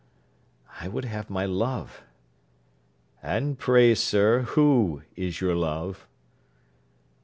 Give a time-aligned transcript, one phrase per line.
[0.79, 2.01] 'I would have my love.'
[3.21, 6.07] 'And pray, sir, who is your love?'